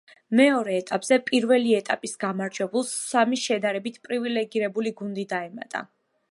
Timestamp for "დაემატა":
5.37-5.89